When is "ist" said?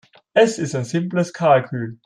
0.57-0.73